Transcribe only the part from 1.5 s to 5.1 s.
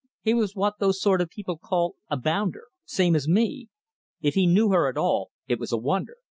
call a bounder. Same as me! If he knew her at